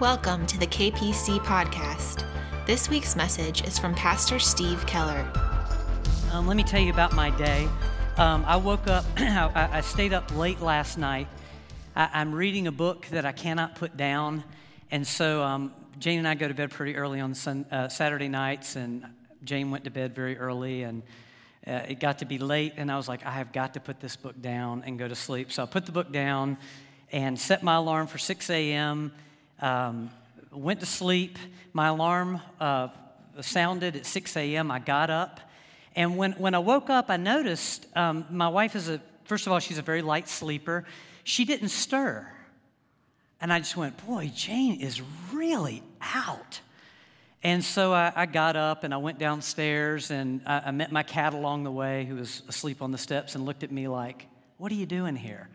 [0.00, 2.24] Welcome to the KPC podcast.
[2.68, 5.28] This week's message is from Pastor Steve Keller.
[6.30, 7.68] Um, let me tell you about my day.
[8.16, 11.26] Um, I woke up, I, I stayed up late last night.
[11.96, 14.44] I, am reading a book that I cannot put down.
[14.92, 18.28] And so um, Jane and I go to bed pretty early on sun, uh, Saturday
[18.28, 19.04] nights, and
[19.42, 20.84] Jane went to bed very early.
[20.84, 21.02] And
[21.66, 23.98] uh, it got to be late, and I was like, I have got to put
[23.98, 25.50] this book down and go to sleep.
[25.50, 26.56] So I put the book down
[27.10, 29.10] and set my alarm for 6 a.m.
[29.60, 30.10] Um,
[30.52, 31.38] went to sleep.
[31.72, 32.88] My alarm uh,
[33.40, 34.70] sounded at 6 a.m.
[34.70, 35.40] I got up.
[35.96, 39.52] And when, when I woke up, I noticed um, my wife is a, first of
[39.52, 40.84] all, she's a very light sleeper.
[41.24, 42.26] She didn't stir.
[43.40, 45.00] And I just went, boy, Jane is
[45.32, 46.60] really out.
[47.42, 51.04] And so I, I got up and I went downstairs and I, I met my
[51.04, 54.26] cat along the way who was asleep on the steps and looked at me like,
[54.56, 55.48] what are you doing here?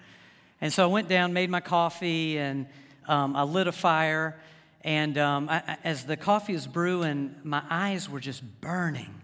[0.61, 2.67] And so I went down, made my coffee, and
[3.07, 4.39] um, I lit a fire,
[4.81, 9.21] and um, I, as the coffee was brewing, my eyes were just burning.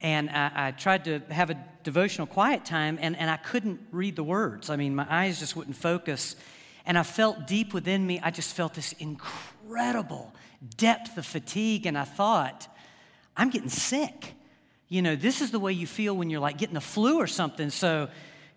[0.00, 4.14] And I, I, tried to have a devotional quiet time, and, and I couldn't read
[4.14, 4.70] the words.
[4.70, 6.36] I mean, my eyes just wouldn't focus.
[6.86, 10.32] And I felt deep within me, I just felt this incredible
[10.76, 11.86] depth of fatigue.
[11.86, 12.68] And I thought,
[13.36, 14.34] I'm getting sick.
[14.88, 17.26] You know, this is the way you feel when you're like getting a flu or
[17.26, 17.70] something.
[17.70, 18.08] So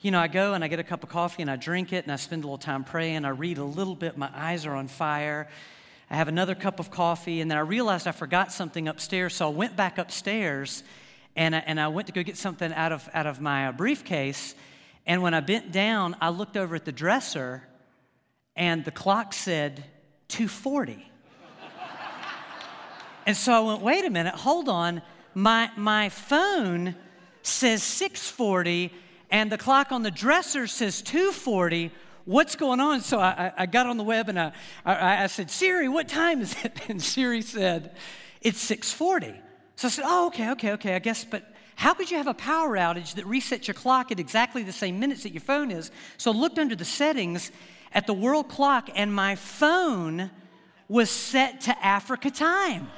[0.02, 2.06] you know, I go and I get a cup of coffee and I drink it
[2.06, 3.24] and I spend a little time praying.
[3.24, 4.18] I read a little bit.
[4.18, 5.48] My eyes are on fire.
[6.10, 9.36] I have another cup of coffee and then I realized I forgot something upstairs.
[9.36, 10.84] So I went back upstairs
[11.36, 13.72] and I, and I went to go get something out of, out of my uh,
[13.74, 14.56] briefcase.
[15.06, 17.64] And when I bent down, I looked over at the dresser
[18.56, 19.86] and the clock said
[20.30, 21.06] 240.
[23.28, 25.04] and so I went, wait a minute, hold on.
[25.36, 26.96] My, my phone
[27.44, 28.92] says 640
[29.32, 31.92] and the clock on the dresser says 240
[32.26, 33.02] what's going on?
[33.02, 34.52] So i, I got on the web and I,
[34.86, 36.80] I, I, said siri what time is it?
[36.90, 37.96] And siri said
[38.42, 39.40] it's 640
[39.76, 42.34] so i said oh okay okay okay i guess but how could you have a
[42.34, 45.90] power outage that resets your clock at exactly the same minutes that your phone is?
[46.18, 47.52] So i looked under the settings
[47.94, 50.30] at the world clock and my phone
[50.88, 52.90] was set to africa time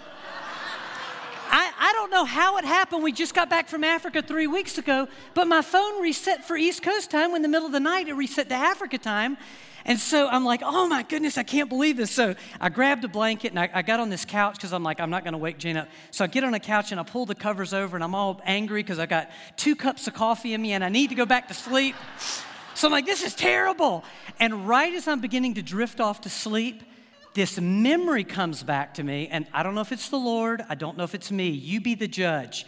[1.56, 3.04] I, I don't know how it happened.
[3.04, 6.82] We just got back from Africa three weeks ago, but my phone reset for East
[6.82, 7.36] Coast time.
[7.36, 9.38] In the middle of the night, it reset to Africa time.
[9.86, 12.10] And so I'm like, oh my goodness, I can't believe this.
[12.10, 15.00] So I grabbed a blanket and I, I got on this couch because I'm like,
[15.00, 15.90] I'm not going to wake Jane up.
[16.10, 18.42] So I get on a couch and I pull the covers over and I'm all
[18.46, 21.28] angry because I got two cups of coffee in me and I need to go
[21.28, 21.96] back to sleep.
[22.74, 24.04] So I'm like, this is terrible.
[24.40, 26.82] And right as I'm beginning to drift off to sleep,
[27.34, 30.76] this memory comes back to me, and I don't know if it's the Lord, I
[30.76, 31.50] don't know if it's me.
[31.50, 32.66] You be the judge.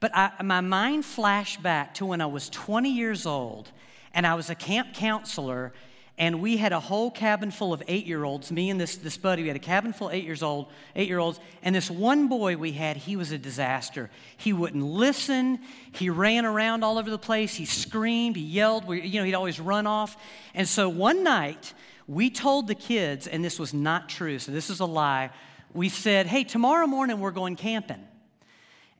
[0.00, 3.70] But I, my mind flashed back to when I was 20 years old,
[4.12, 5.72] and I was a camp counselor,
[6.16, 8.52] and we had a whole cabin full of eight-year-olds.
[8.52, 11.40] Me and this, this buddy, we had a cabin full of eight years old, eight-year-olds,
[11.62, 14.10] and this one boy we had, he was a disaster.
[14.36, 15.58] He wouldn't listen.
[15.92, 17.54] He ran around all over the place.
[17.54, 18.36] He screamed.
[18.36, 18.86] He yelled.
[18.86, 20.16] We, you know, he'd always run off.
[20.54, 21.72] And so one night
[22.06, 25.30] we told the kids, and this was not true, so this is a lie.
[25.72, 28.04] We said, hey, tomorrow morning we're going camping.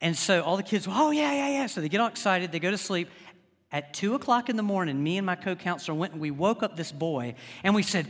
[0.01, 1.67] And so all the kids, oh, yeah, yeah, yeah.
[1.67, 3.09] So they get all excited, they go to sleep.
[3.75, 6.63] At two o'clock in the morning, me and my co counselor went and we woke
[6.63, 8.07] up this boy and we said,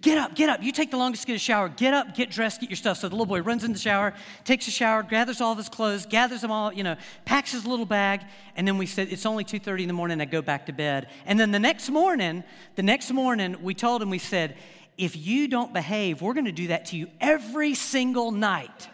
[0.00, 0.64] Get up, get up.
[0.64, 1.68] You take the longest to get a shower.
[1.68, 2.98] Get up, get dressed, get your stuff.
[2.98, 5.68] So the little boy runs in the shower, takes a shower, gathers all of his
[5.68, 8.22] clothes, gathers them all, you know, packs his little bag.
[8.56, 10.20] And then we said, It's only 2.30 in the morning.
[10.20, 11.06] I go back to bed.
[11.24, 12.42] And then the next morning,
[12.74, 14.56] the next morning, we told him, We said,
[14.98, 18.88] If you don't behave, we're going to do that to you every single night.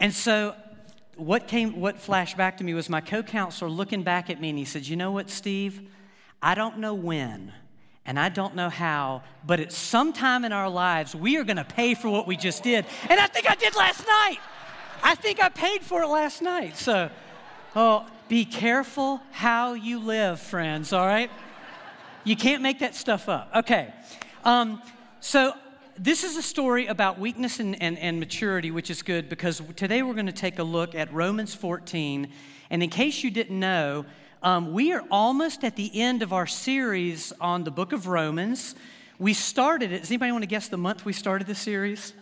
[0.00, 0.54] And so
[1.18, 4.58] what came, what flashed back to me was my co-counselor looking back at me and
[4.58, 5.80] he said, you know what, Steve?
[6.40, 7.52] I don't know when
[8.06, 11.64] and I don't know how, but at some time in our lives, we are gonna
[11.64, 12.86] pay for what we just did.
[13.08, 14.38] And I think I did last night.
[15.02, 16.76] I think I paid for it last night.
[16.76, 17.10] So,
[17.76, 21.30] oh, be careful how you live, friends, all right?
[22.24, 23.50] You can't make that stuff up.
[23.54, 23.92] Okay.
[24.44, 24.82] Um,
[25.20, 25.52] so
[25.98, 30.02] this is a story about weakness and, and, and maturity, which is good because today
[30.02, 32.28] we're going to take a look at Romans 14.
[32.70, 34.06] And in case you didn't know,
[34.42, 38.76] um, we are almost at the end of our series on the book of Romans.
[39.18, 40.00] We started it.
[40.00, 42.12] Does anybody want to guess the month we started the series?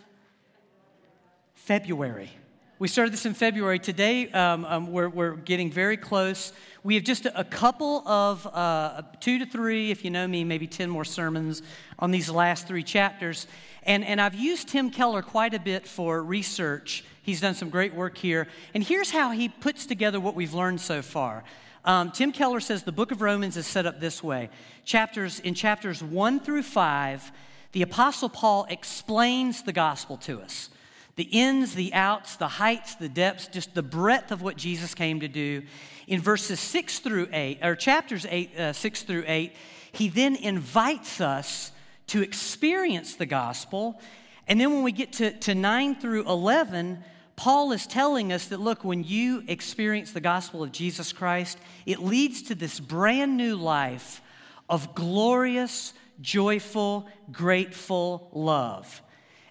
[1.53, 2.31] February.
[2.79, 3.77] We started this in February.
[3.77, 6.53] Today, um, um, we're, we're, getting very close.
[6.87, 10.67] We have just a, couple of uh, two to three, if you know me, maybe
[10.67, 11.61] 10 more sermons
[11.99, 13.45] on these last three chapters.
[13.83, 17.03] And, and I've used Tim Keller quite a bit for research.
[17.21, 18.47] He's done some great work here.
[18.73, 21.43] And here's how he puts together what we've learned so far.
[21.83, 24.49] Um, Tim Keller says the book of Romans is set up this way
[24.85, 27.33] chapters, in chapters 1 through 5,
[27.73, 30.69] the Apostle Paul explains the gospel to us
[31.17, 35.19] the ins, the outs, the heights, the depths, just the breadth of what Jesus came
[35.19, 35.63] to do.
[36.05, 39.53] In verses 6 through 8, or chapters 8, uh, 6 through 8,
[39.91, 41.71] he then invites us
[42.07, 43.99] to experience the gospel.
[44.47, 47.03] And then when we get to, to 9 through 11,
[47.35, 51.99] Paul is telling us that look, when you experience the gospel of Jesus Christ, it
[51.99, 54.21] leads to this brand new life
[54.69, 59.01] of glorious, joyful, grateful love.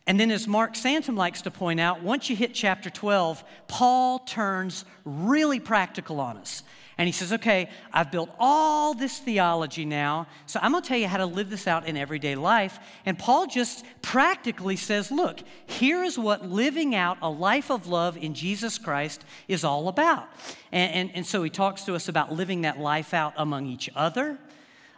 [0.06, 4.20] And then, as Mark Santom likes to point out, once you hit chapter 12, Paul
[4.20, 6.62] turns really practical on us.
[6.96, 11.08] And he says, Okay, I've built all this theology now, so I'm gonna tell you
[11.08, 12.78] how to live this out in everyday life.
[13.04, 18.16] And Paul just practically says, Look, here is what living out a life of love
[18.16, 20.28] in Jesus Christ is all about.
[20.70, 23.90] And, and, and so he talks to us about living that life out among each
[23.96, 24.38] other,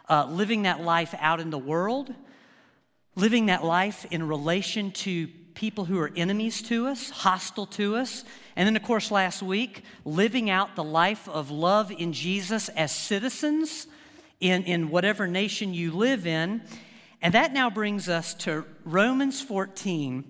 [0.07, 2.13] uh, living that life out in the world
[3.19, 8.23] living that life in relation to people who are enemies to us, hostile to us.
[8.55, 12.95] And then, of course, last week, living out the life of love in Jesus as
[12.95, 13.87] citizens
[14.39, 16.61] in, in whatever nation you live in.
[17.21, 20.23] And that now brings us to Romans 14,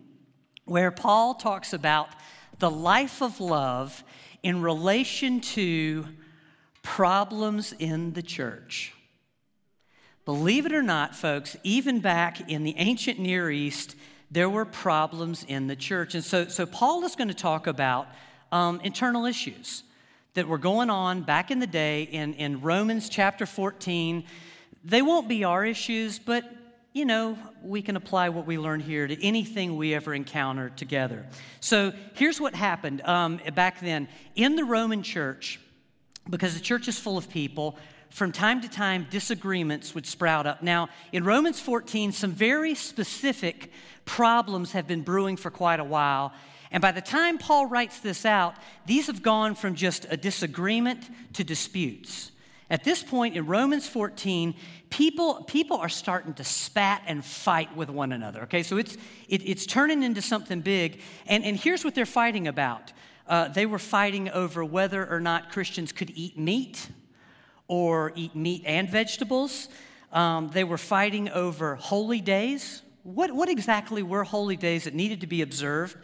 [0.66, 2.10] where Paul talks about
[2.58, 4.04] the life of love
[4.42, 6.08] in relation to
[6.82, 8.96] problems in the church.
[10.30, 13.96] Believe it or not, folks, even back in the ancient Near East,
[14.30, 16.14] there were problems in the church.
[16.14, 18.08] And so, so Paul is going to talk about
[18.52, 19.82] um, internal issues
[20.36, 24.24] that were going on back in the day in, in Romans chapter 14.
[24.84, 26.44] They won't be our issues, but
[26.94, 31.26] you know, we can apply what we learn here to anything we ever encounter together.
[31.60, 35.60] So here's what happened um, back then in the Roman church,
[36.30, 40.64] because the church is full of people, from time to time, disagreements would sprout up.
[40.64, 43.72] Now, in Romans 14, some very specific
[44.06, 46.34] problems have been brewing for quite a while.
[46.72, 51.10] And by the time Paul writes this out, these have gone from just a disagreement
[51.34, 52.32] to disputes.
[52.72, 54.54] At this point in Romans 14,
[54.90, 58.44] people, people are starting to spat and fight with one another.
[58.44, 58.96] Okay, so it's,
[59.28, 61.02] it, it's turning into something big.
[61.26, 62.94] And, and here's what they're fighting about
[63.28, 66.90] uh, they were fighting over whether or not Christians could eat meat
[67.70, 69.70] or eat meat and vegetables.
[70.12, 72.82] Um, they were fighting over holy days.
[73.04, 75.96] What, what exactly were holy days that needed to be observed?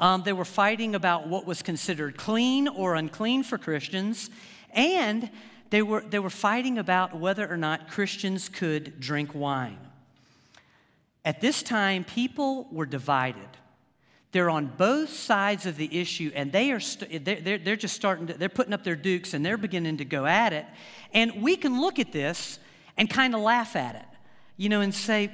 [0.00, 4.30] Um, they were fighting about what was considered clean or unclean for Christians.
[4.70, 5.28] And
[5.70, 9.78] they were, they were fighting about whether or not Christians could drink wine.
[11.24, 13.48] At this time, people were divided.
[14.32, 18.26] They're on both sides of the issue, and they are st- they're, they're just starting
[18.26, 20.66] to, they're putting up their dukes and they're beginning to go at it.
[21.14, 22.58] And we can look at this
[22.98, 24.04] and kind of laugh at it,
[24.58, 25.30] you know, and say,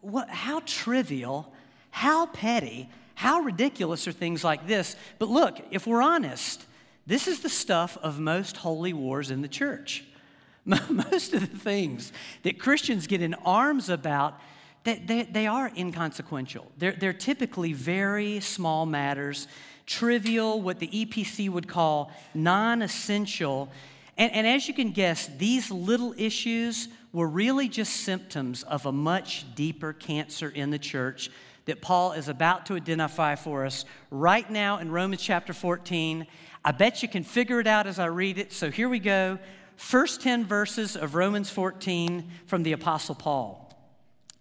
[0.00, 1.52] what, how trivial,
[1.90, 4.96] how petty, how ridiculous are things like this?
[5.18, 6.64] But look, if we're honest,
[7.06, 10.04] this is the stuff of most holy wars in the church.
[10.64, 12.12] Most of the things
[12.44, 14.40] that Christians get in arms about
[14.84, 16.70] they, they, they are inconsequential.
[16.78, 19.46] They're, they're typically very small matters,
[19.86, 23.70] trivial, what the EPC would call non essential.
[24.18, 28.92] And, and as you can guess, these little issues were really just symptoms of a
[28.92, 31.30] much deeper cancer in the church
[31.66, 36.26] that Paul is about to identify for us right now in Romans chapter 14.
[36.64, 38.52] I bet you can figure it out as I read it.
[38.52, 39.38] So here we go.
[39.76, 43.61] First 10 verses of Romans 14 from the Apostle Paul.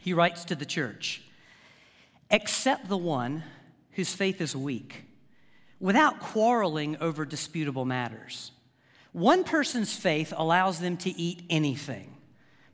[0.01, 1.22] He writes to the church
[2.31, 3.43] Accept the one
[3.91, 5.05] whose faith is weak,
[5.79, 8.51] without quarreling over disputable matters.
[9.13, 12.15] One person's faith allows them to eat anything,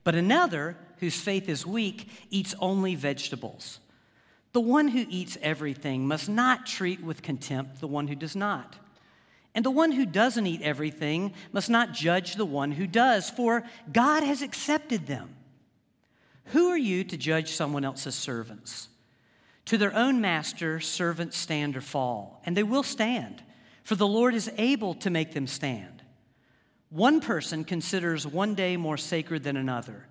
[0.03, 3.79] but another, whose faith is weak, eats only vegetables.
[4.53, 8.77] The one who eats everything must not treat with contempt the one who does not.
[9.53, 13.63] And the one who doesn't eat everything must not judge the one who does, for
[13.91, 15.35] God has accepted them.
[16.51, 18.89] Who are you to judge someone else's servants?
[19.65, 23.43] To their own master, servants stand or fall, and they will stand,
[23.83, 26.03] for the Lord is able to make them stand.
[26.89, 30.07] One person considers one day more sacred than another,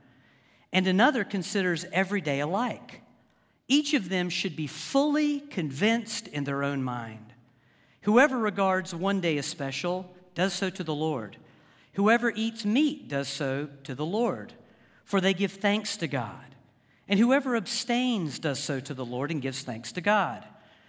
[0.75, 3.01] and another considers every day alike.
[3.67, 7.33] Each of them should be fully convinced in their own mind.
[8.03, 11.39] Whoever regards one day as special does so to the Lord.
[11.95, 14.53] Whoever eats meat does so to the Lord
[15.07, 16.45] for they give thanks to God.
[17.09, 20.45] And whoever abstains does so to the Lord and gives thanks to God.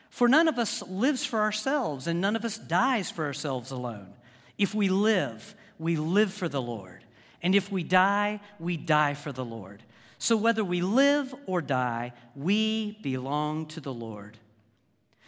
[0.09, 4.13] For none of us lives for ourselves, and none of us dies for ourselves alone.
[4.57, 7.05] If we live, we live for the Lord.
[7.43, 9.83] And if we die, we die for the Lord.
[10.17, 14.39] So whether we live or die, we belong to the Lord.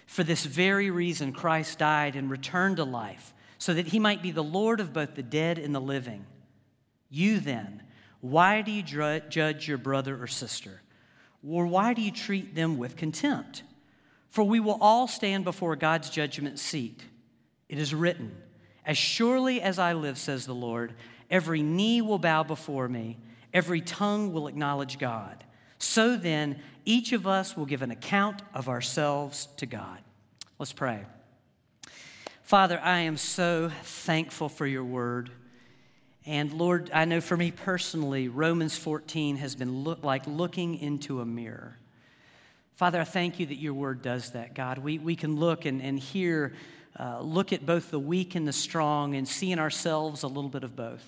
[0.08, 4.32] For this very reason, Christ died and returned to life, so that he might be
[4.32, 6.26] the Lord of both the dead and the living.
[7.12, 7.84] You then,
[8.22, 10.82] why do you judge your brother or sister?
[11.48, 13.64] Or why do you treat them with contempt?
[14.30, 17.04] For we will all stand before God's judgment seat.
[17.70, 18.36] It is written,
[18.86, 20.94] As surely as I live, says the Lord,
[21.30, 23.18] every knee will bow before me,
[23.54, 25.44] every tongue will acknowledge God.
[25.78, 30.00] So then, each of us will give an account of ourselves to God.
[30.58, 31.06] Let's pray.
[32.44, 35.32] Father, I am so thankful for your word.
[36.30, 41.22] And Lord, I know for me personally, Romans 14 has been look, like looking into
[41.22, 41.76] a mirror.
[42.76, 44.78] Father, I thank you that your word does that, God.
[44.78, 46.54] We, we can look and, and hear,
[47.00, 50.52] uh, look at both the weak and the strong and see in ourselves a little
[50.52, 51.04] bit of both.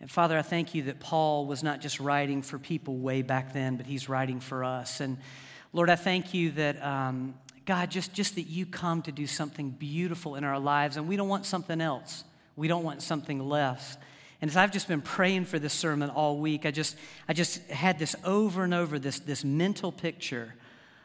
[0.00, 3.52] And Father, I thank you that Paul was not just writing for people way back
[3.52, 4.98] then, but he's writing for us.
[4.98, 5.18] And
[5.72, 9.70] Lord, I thank you that, um, God, just, just that you come to do something
[9.70, 12.24] beautiful in our lives, and we don't want something else.
[12.58, 13.96] We don't want something less.
[14.42, 16.96] And as I've just been praying for this sermon all week, I just,
[17.28, 20.54] I just had this over and over, this, this mental picture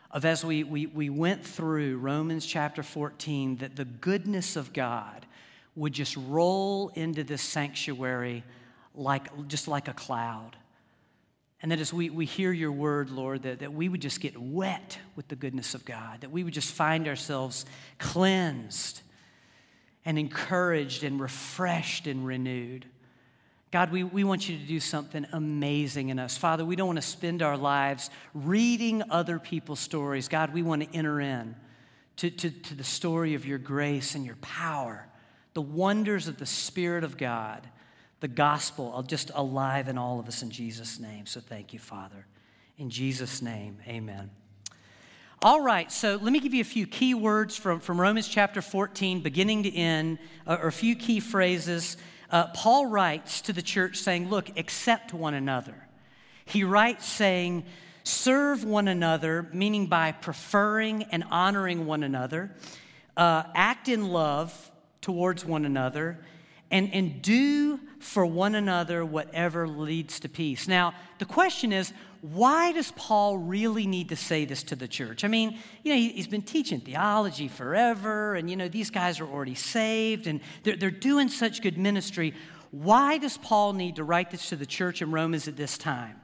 [0.09, 5.27] of as we, we, we went through Romans chapter 14, that the goodness of God
[5.75, 8.43] would just roll into this sanctuary
[8.95, 10.57] like, just like a cloud.
[11.61, 14.39] And that as we, we hear your word, Lord, that, that we would just get
[14.39, 17.65] wet with the goodness of God, that we would just find ourselves
[17.99, 19.01] cleansed
[20.05, 22.85] and encouraged and refreshed and renewed.
[23.71, 26.37] God, we, we want you to do something amazing in us.
[26.37, 30.27] Father, we don't want to spend our lives reading other people's stories.
[30.27, 31.55] God, we want to enter in
[32.17, 35.07] to, to, to the story of your grace and your power,
[35.55, 37.67] the wonders of the Spirit of God,
[38.19, 41.25] the gospel uh, just alive in all of us in Jesus' name.
[41.25, 42.27] So thank you, Father.
[42.77, 44.29] In Jesus' name, amen.
[45.43, 48.61] All right, so let me give you a few key words from, from Romans chapter
[48.61, 51.97] 14, beginning to end, uh, or a few key phrases.
[52.31, 55.75] Uh, Paul writes to the church saying, Look, accept one another.
[56.45, 57.65] He writes saying,
[58.05, 62.55] Serve one another, meaning by preferring and honoring one another,
[63.17, 64.71] uh, act in love
[65.01, 66.19] towards one another,
[66.71, 70.69] and, and do for one another whatever leads to peace.
[70.69, 71.91] Now, the question is,
[72.23, 75.25] why does Paul really need to say this to the church?
[75.25, 79.27] I mean, you know, he's been teaching theology forever, and, you know, these guys are
[79.27, 82.33] already saved, and they're, they're doing such good ministry.
[82.71, 86.15] Why does Paul need to write this to the church in Romans at this time?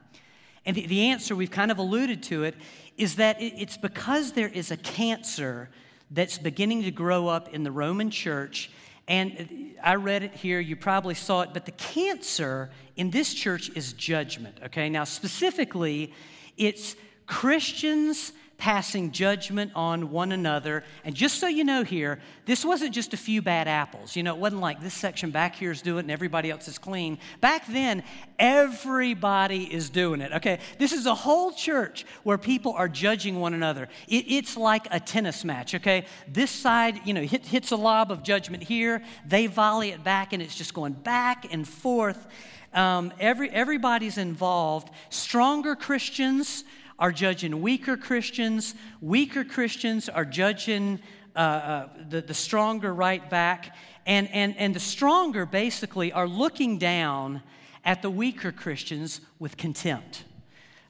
[0.64, 2.54] And the, the answer, we've kind of alluded to it,
[2.96, 5.68] is that it, it's because there is a cancer
[6.10, 8.70] that's beginning to grow up in the Roman church
[9.08, 13.70] and I read it here, you probably saw it, but the cancer in this church
[13.74, 14.88] is judgment, okay?
[14.88, 16.12] Now, specifically,
[16.56, 20.84] it's Christians passing judgment on one another.
[21.02, 24.14] And just so you know here, this wasn't just a few bad apples.
[24.14, 26.68] You know, it wasn't like this section back here is doing it and everybody else
[26.68, 27.18] is clean.
[27.40, 28.04] Back then,
[28.38, 30.60] everybody is doing it, okay?
[30.78, 33.88] This is a whole church where people are judging one another.
[34.06, 36.04] It, it's like a tennis match, okay?
[36.28, 40.34] This side, you know, hit, hits a lob of judgment here, they volley it back,
[40.34, 42.26] and it's just going back and forth.
[42.74, 44.90] Um, every, everybody's involved.
[45.08, 46.64] Stronger Christians,
[47.00, 48.74] are judging weaker Christians.
[49.00, 51.00] Weaker Christians are judging
[51.34, 53.74] uh, uh, the, the stronger right back.
[54.06, 57.42] And, and, and the stronger basically are looking down
[57.84, 60.24] at the weaker Christians with contempt.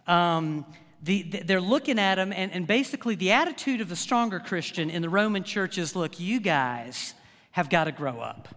[0.06, 0.66] Um,
[1.02, 4.90] the, the, they're looking at them, and, and basically, the attitude of the stronger Christian
[4.90, 7.14] in the Roman church is look, you guys
[7.52, 8.48] have got to grow up.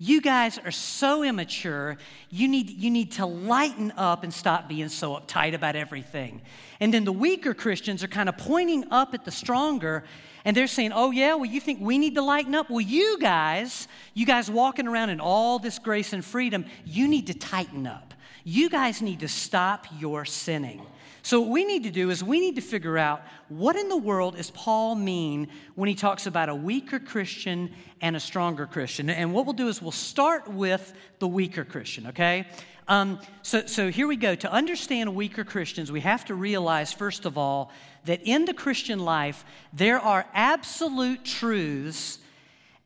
[0.00, 1.96] You guys are so immature.
[2.30, 6.40] You need, you need to lighten up and stop being so uptight about everything.
[6.78, 10.04] And then the weaker Christians are kind of pointing up at the stronger
[10.44, 12.70] and they're saying, Oh, yeah, well, you think we need to lighten up?
[12.70, 17.26] Well, you guys, you guys walking around in all this grace and freedom, you need
[17.26, 18.14] to tighten up.
[18.44, 20.86] You guys need to stop your sinning.
[21.28, 23.20] So, what we need to do is we need to figure out
[23.50, 27.70] what in the world does Paul mean when he talks about a weaker Christian
[28.00, 29.10] and a stronger Christian.
[29.10, 32.46] And what we'll do is we'll start with the weaker Christian, okay?
[32.88, 34.36] Um, so, so here we go.
[34.36, 37.72] To understand weaker Christians, we have to realize, first of all,
[38.06, 39.44] that in the Christian life,
[39.74, 42.20] there are absolute truths,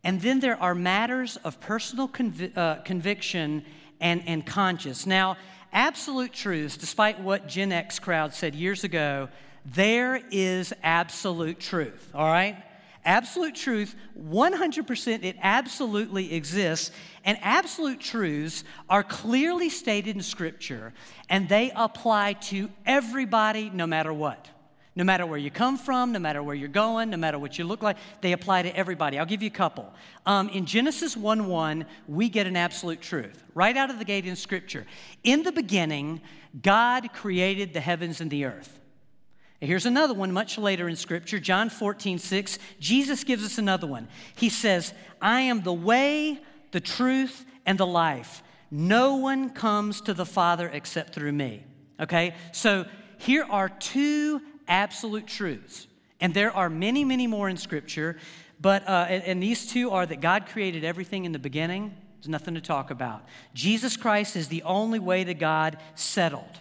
[0.03, 3.65] and then there are matters of personal convi- uh, conviction
[4.01, 5.07] and, and conscience.
[5.07, 5.37] Now,
[5.73, 9.29] absolute truths, despite what Gen X crowd said years ago,
[9.65, 12.63] there is absolute truth, all right?
[13.05, 16.93] Absolute truth, 100%, it absolutely exists.
[17.25, 20.93] And absolute truths are clearly stated in Scripture,
[21.29, 24.49] and they apply to everybody no matter what.
[24.95, 27.65] No matter where you come from, no matter where you're going, no matter what you
[27.65, 29.19] look like, they apply to everybody.
[29.19, 29.91] I'll give you a couple.
[30.27, 34.27] Um, in Genesis 1 1, we get an absolute truth right out of the gate
[34.27, 34.87] in Scripture.
[35.25, 36.21] In the beginning,
[36.61, 38.79] God created the heavens and the earth.
[39.63, 42.59] And here's another one much later in Scripture, John 14 6.
[42.79, 44.09] Jesus gives us another one.
[44.37, 46.39] He says, I am the way,
[46.73, 48.43] the truth, and the life.
[48.71, 51.65] No one comes to the Father except through me.
[52.01, 52.35] Okay?
[52.51, 52.85] So
[53.19, 55.87] here are two absolute truths.
[56.21, 58.17] And there are many, many more in Scripture,
[58.61, 61.95] but, uh, and, and these two are that God created everything in the beginning.
[62.19, 63.25] There's nothing to talk about.
[63.55, 66.61] Jesus Christ is the only way to God settled.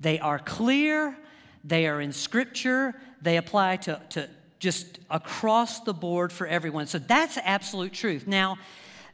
[0.00, 1.16] They are clear,
[1.62, 6.86] they are in Scripture, they apply to, to just across the board for everyone.
[6.86, 8.26] So that's absolute truth.
[8.26, 8.58] Now,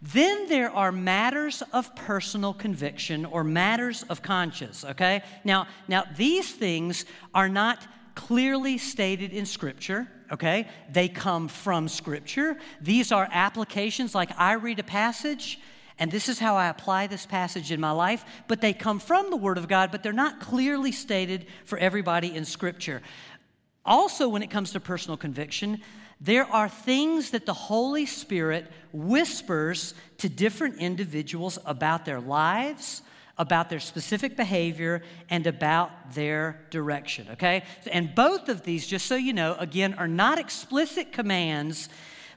[0.00, 5.22] then there are matters of personal conviction or matters of conscience, okay?
[5.44, 10.68] Now, now these things are not clearly stated in Scripture, okay?
[10.90, 12.58] They come from Scripture.
[12.80, 15.58] These are applications like I read a passage,
[15.98, 19.30] and this is how I apply this passage in my life, but they come from
[19.30, 23.02] the Word of God, but they're not clearly stated for everybody in Scripture.
[23.84, 25.80] Also, when it comes to personal conviction,
[26.20, 33.02] there are things that the Holy Spirit whispers to different individuals about their lives,
[33.42, 37.64] about their specific behavior and about their direction, okay?
[37.90, 41.88] And both of these, just so you know, again, are not explicit commands,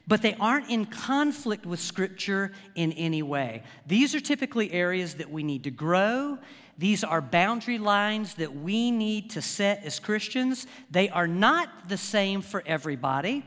[0.08, 3.62] but they aren't in conflict with Scripture in any way.
[3.86, 6.38] These are typically areas that we need to grow.
[6.76, 10.66] These are boundary lines that we need to set as Christians.
[10.90, 13.44] They are not the same for everybody.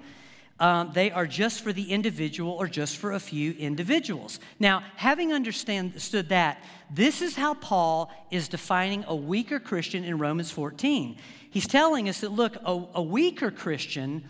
[0.60, 4.40] Um, they are just for the individual or just for a few individuals.
[4.60, 10.52] Now, having understood that, this is how Paul is defining a weaker Christian in Romans
[10.52, 11.18] 14.
[11.50, 14.26] He's telling us that, look, a, a weaker Christian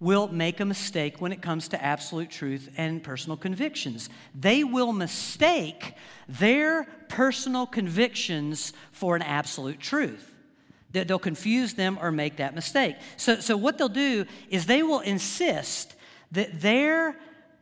[0.00, 4.08] will make a mistake when it comes to absolute truth and personal convictions.
[4.34, 5.94] They will mistake
[6.28, 10.33] their personal convictions for an absolute truth
[10.94, 12.96] they'll confuse them or make that mistake.
[13.16, 15.94] So, so what they'll do is they will insist
[16.32, 17.16] that their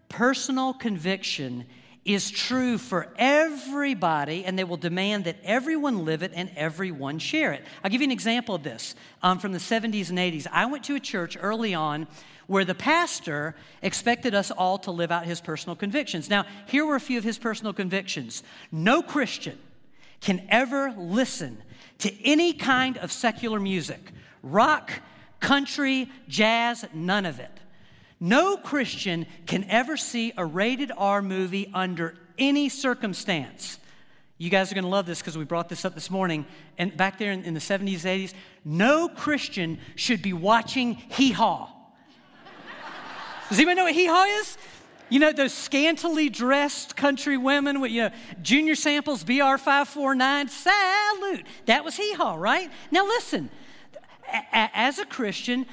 [0.09, 1.66] personal conviction
[2.05, 7.53] is true for everybody, and they will demand that everyone live it and everyone share
[7.53, 7.64] it.
[7.83, 10.47] I'll give you an example of this um, from the 70s and 80s.
[10.51, 12.09] I went to a church early on
[12.49, 16.29] where the pastor expected us all to live out his personal convictions.
[16.29, 18.42] Now, here were a few of his personal convictions.
[18.73, 19.59] No Christian
[20.21, 21.62] can ever listen
[22.03, 24.11] to any kind of secular music
[24.43, 24.91] rock,
[25.38, 27.61] country, jazz, none of it.
[28.19, 33.79] No Christian can ever see a rated R movie under any circumstance.
[34.37, 36.45] You guys are going to love this because we brought this up this morning.
[36.77, 38.35] And back there in, in the 70s, 80s,
[38.65, 41.69] no Christian should be watching hee haw.
[43.49, 44.59] Does anybody know what hee haw is?
[45.12, 51.46] You know, those scantily dressed country women with, you know, junior samples, BR 549, salute.
[51.66, 52.70] That was hee haw, right?
[52.90, 53.51] Now, listen,
[54.51, 55.66] as a Christian,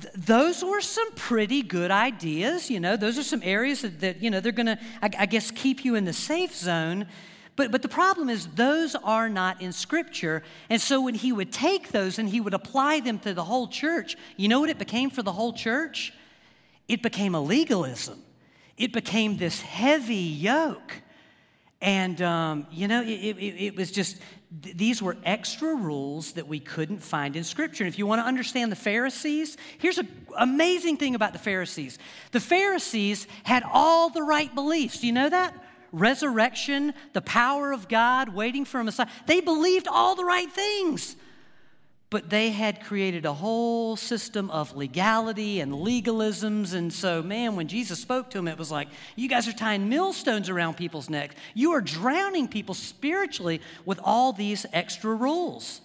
[0.00, 2.70] th- those were some pretty good ideas.
[2.70, 5.50] You know, those are some areas that, that you know, they're going to, I guess,
[5.50, 7.08] keep you in the safe zone.
[7.56, 10.44] But, but the problem is, those are not in Scripture.
[10.70, 13.66] And so when he would take those and he would apply them to the whole
[13.66, 16.12] church, you know what it became for the whole church?
[16.86, 18.22] It became a legalism
[18.76, 21.02] it became this heavy yoke.
[21.80, 24.18] And, um, you know, it, it, it, was just,
[24.50, 27.84] these were extra rules that we couldn't find in Scripture.
[27.84, 30.08] And if you want to understand the Pharisees, here's an
[30.38, 31.98] amazing thing about the Pharisees
[32.32, 35.00] the Pharisees had all the right beliefs.
[35.00, 35.54] Do you know that?
[35.92, 39.06] Resurrection, the power of God, waiting for a Messiah.
[39.26, 41.16] They believed all the right things
[42.08, 46.72] but they had created a whole system of legality and legalisms.
[46.72, 49.88] And so, man, when Jesus spoke to them, it was like, you guys are tying
[49.88, 51.34] millstones around people's necks.
[51.54, 55.80] You are drowning people spiritually with all these extra rules.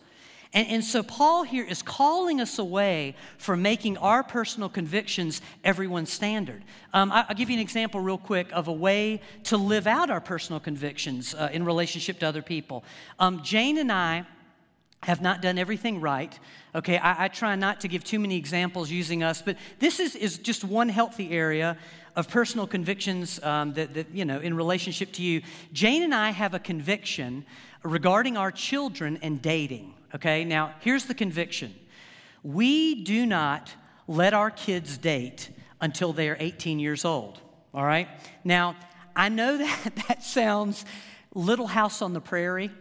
[0.53, 6.12] And, and so, Paul here is calling us away from making our personal convictions everyone's
[6.12, 6.62] standard.
[6.93, 10.12] Um, I, will give you an example, real quick, of a way to live out
[10.12, 12.84] our personal convictions uh, in relationship to other people.
[13.17, 14.27] Um, Jane and I
[15.03, 16.37] have not done everything right.
[16.75, 20.15] Okay, I, I, try not to give too many examples using us, but this is,
[20.15, 21.77] is just one healthy area
[22.15, 25.41] of personal convictions um, that, that, you know, in relationship to you.
[25.73, 27.45] Jane and I have a conviction
[27.83, 29.95] regarding our children and dating.
[30.13, 31.73] Okay, now here's the conviction
[32.43, 33.73] we do not
[34.07, 37.39] let our kids date until they are 18 years old.
[37.73, 38.07] All right?
[38.43, 38.75] Now,
[39.15, 40.85] I know that that sounds
[41.33, 42.71] little house on the prairie.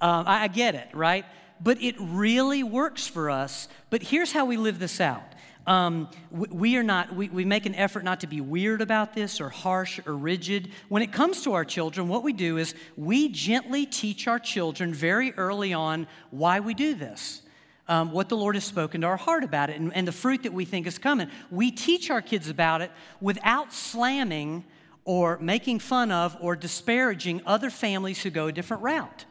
[0.00, 1.24] Um, I, I get it, right?
[1.64, 3.68] But it really works for us.
[3.90, 5.24] But here's how we live this out.
[5.66, 9.14] Um, we, we, are not, we, we make an effort not to be weird about
[9.14, 10.70] this or harsh or rigid.
[10.88, 14.94] When it comes to our children, what we do is we gently teach our children
[14.94, 17.40] very early on why we do this
[17.88, 20.42] um, what the Lord has spoken to our heart about it and, and the fruit
[20.44, 21.28] that we think is coming.
[21.50, 24.64] We teach our kids about it without slamming
[25.04, 29.26] or making fun of or disparaging other families who go a different route.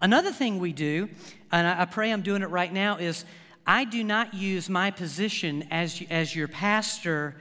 [0.00, 1.08] Another thing we do,
[1.50, 3.24] and I, pray I'm doing it right now, is
[3.66, 7.36] I do not use my position as, as your pastor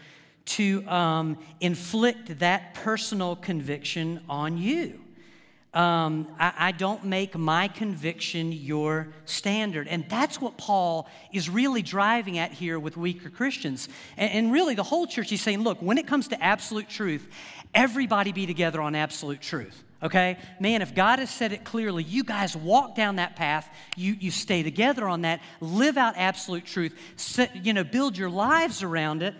[0.46, 5.00] to um, inflict that personal conviction on you.
[5.74, 9.90] Um, I, I, don't make my conviction your standard.
[9.90, 13.90] And that's what Paul is really driving at here with weaker Christians.
[14.16, 17.28] And, and really, the whole church, he's saying, look, when it comes to absolute truth,
[17.74, 19.84] everybody be together on absolute truth.
[20.04, 20.38] Okay?
[20.60, 24.32] Man, if God has said it clearly, you guys walk down that path, you, you
[24.32, 29.24] stay together on that, live out absolute truth, set, you know, build your lives around
[29.24, 29.34] it.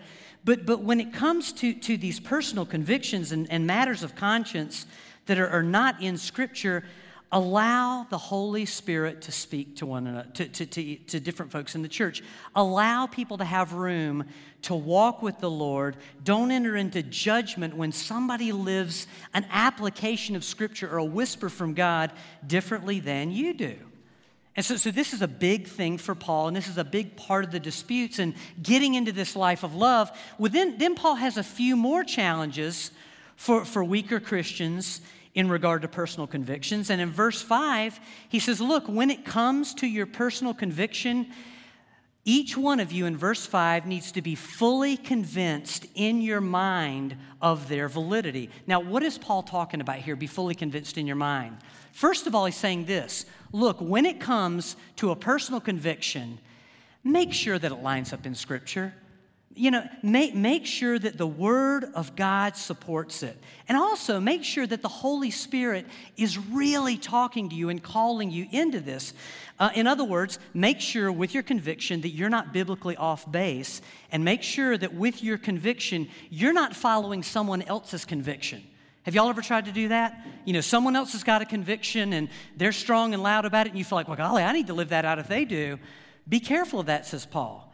[0.44, 4.86] But, but when it comes to, to these personal convictions and, and matters of conscience,
[5.26, 6.84] that are, are not in Scripture,
[7.32, 11.74] allow the Holy Spirit to speak to one another, to, to, to, to, different folks
[11.74, 12.22] in the church.
[12.54, 14.24] Allow people to have room
[14.62, 15.96] to walk with the Lord.
[16.22, 21.74] Don't enter into judgment when somebody lives an application of Scripture or a whisper from
[21.74, 22.12] God
[22.46, 23.76] differently than you do.
[24.54, 27.16] And so, so this is a big thing for Paul, and this is a big
[27.16, 30.10] part of the disputes and getting into this life of love.
[30.38, 32.90] Well, then, then Paul has a few more challenges
[33.36, 35.02] for, for weaker Christians
[35.36, 36.90] in regard to personal convictions.
[36.90, 41.28] And in verse 5, he says, Look, when it comes to your personal conviction,
[42.24, 47.16] each one of you in verse 5 needs to be fully convinced in your mind
[47.40, 48.50] of their validity.
[48.66, 50.16] Now, what is Paul talking about here?
[50.16, 51.58] Be fully convinced in your mind.
[51.92, 56.38] First of all, he's saying this look, when it comes to a personal conviction,
[57.04, 58.94] make sure that it lines up in Scripture
[59.54, 63.38] you know, make, make sure that the Word of God supports it.
[63.68, 68.30] And also make sure that the Holy Spirit is really talking to you and calling
[68.30, 69.14] you into this.
[69.58, 73.80] Uh, in other words, make sure with your conviction that you're not biblically off base,
[74.12, 78.62] and make sure that with your conviction, you're not following someone else's conviction.
[79.04, 80.26] Have y'all ever tried to do that?
[80.44, 83.70] You know, someone else has got a conviction and they're strong and loud about it,
[83.70, 85.78] and you feel like, well, golly, I need to live that out if they do.
[86.28, 87.65] Be careful of that, says Paul.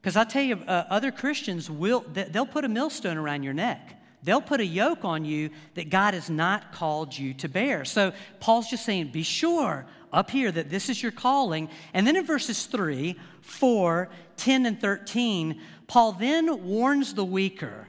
[0.00, 3.96] Because I tell you, uh, other Christians will, they'll put a millstone around your neck.
[4.22, 7.84] They'll put a yoke on you that God has not called you to bear.
[7.84, 11.68] So Paul's just saying, be sure up here that this is your calling.
[11.94, 17.88] And then in verses 3, 4, 10, and 13, Paul then warns the weaker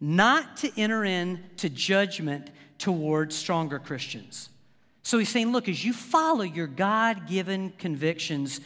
[0.00, 4.48] not to enter into judgment towards stronger Christians.
[5.02, 8.60] So he's saying, look, as you follow your God given convictions,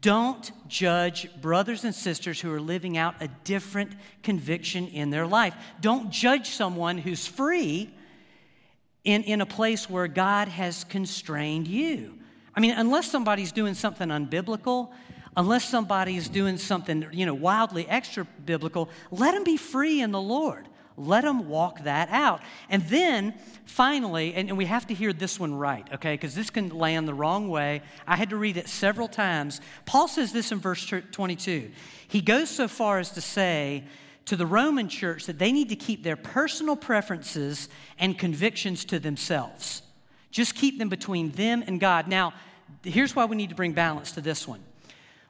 [0.00, 5.54] don't judge brothers and sisters who are living out a different conviction in their life.
[5.80, 7.90] Don't judge someone who's free
[9.04, 12.18] in, in a place where God has constrained you.
[12.54, 14.90] I mean, unless somebody's doing something unbiblical,
[15.36, 20.20] unless somebody's doing something, you know, wildly extra biblical, let them be free in the
[20.20, 20.68] Lord.
[20.98, 22.40] Let them walk that out.
[22.68, 23.34] And then
[23.64, 27.06] finally, and, and we have to hear this one right, okay, because this can land
[27.06, 27.82] the wrong way.
[28.06, 29.60] I had to read it several times.
[29.86, 31.70] Paul says this in verse 22.
[32.08, 33.84] He goes so far as to say,
[34.28, 38.98] to the Roman church that they need to keep their personal preferences and convictions to
[38.98, 39.80] themselves.
[40.30, 42.08] Just keep them between them and God.
[42.08, 42.34] Now,
[42.82, 44.60] here's why we need to bring balance to this one.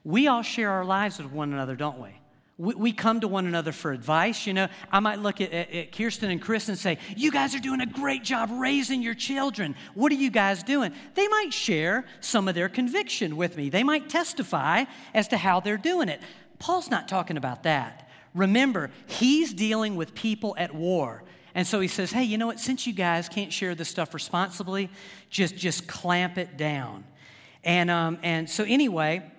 [0.02, 2.17] We all share our lives with one another, don't we?
[2.58, 4.46] We, we come to one another for advice.
[4.46, 7.54] You know, I might look at, at, at, Kirsten and Chris and say, You guys
[7.54, 9.76] are doing a great job raising your children.
[9.94, 10.92] What are you guys doing?
[11.14, 15.60] They might share some of their conviction with me, they might testify as to how
[15.60, 16.20] they're doing it.
[16.58, 18.08] Paul's not talking about that.
[18.34, 21.22] Remember, he's dealing with people at war.
[21.54, 22.60] And so he says, Hey, you know what?
[22.60, 24.90] Since you guys can't share this stuff responsibly,
[25.30, 27.04] just, just clamp it down.
[27.64, 29.30] And, um, and so, anyway,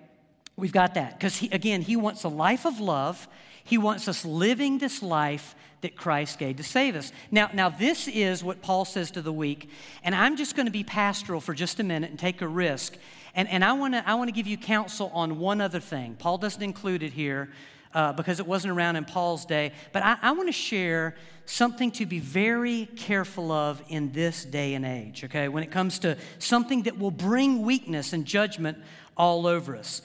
[0.60, 1.18] We've got that.
[1.18, 3.28] Because, again, he wants a life of love.
[3.64, 7.12] He wants us living this life that Christ gave to save us.
[7.32, 9.70] Now, now this is what Paul says to the weak.
[10.04, 12.98] And I'm just going to be pastoral for just a minute and take a risk.
[13.34, 16.16] And, and I want to I wanna give you counsel on one other thing.
[16.20, 17.50] Paul doesn't include it here
[17.94, 19.72] uh, because it wasn't around in Paul's day.
[19.94, 24.76] But I, I want to share something to be very careful of in this day
[24.76, 25.48] and age, okay?
[25.48, 28.78] When it comes to something that will bring weakness and judgment
[29.18, 30.02] all over us.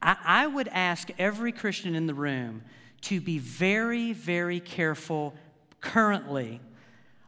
[0.00, 2.62] I, I would ask every Christian in the room
[3.02, 5.34] to be very, very careful
[5.80, 6.60] currently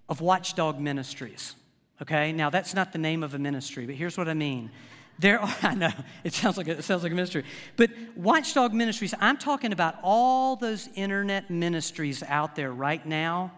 [0.08, 1.54] of watchdog ministries.
[2.02, 4.70] Okay, now that's not the name of a ministry, but here's what I mean.
[5.18, 5.92] There are, I know,
[6.24, 7.44] it sounds like a, it sounds like a ministry,
[7.76, 13.52] but watchdog ministries, I'm talking about all those internet ministries out there right now,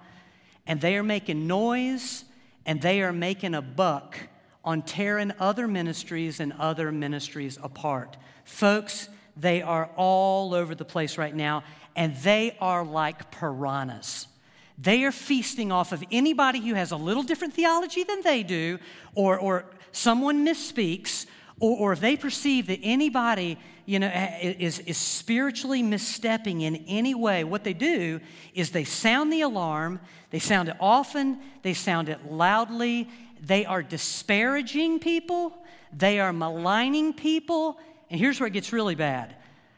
[0.67, 2.25] and they are making noise
[2.67, 4.17] and they are making a buck
[4.65, 8.17] on tearing other ministries and other ministries apart.
[8.53, 11.65] Folks, they are all over the place right now,
[11.97, 14.29] and they are like piranhas.
[14.77, 18.79] They are feasting off of anybody who has a little different theology than they do,
[19.15, 21.25] or, or someone misspeaks,
[21.61, 24.09] or, or if they perceive that anybody you know,
[24.43, 28.21] is, is spiritually misstepping in any way, what they do
[28.55, 33.09] is they sound the alarm, they sound it often, they sound it loudly,
[33.41, 35.57] they are disparaging people,
[35.91, 37.79] they are maligning people,
[38.13, 39.35] and here's where it gets really bad.